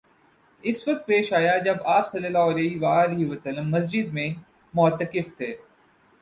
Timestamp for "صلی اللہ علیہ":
2.11-3.29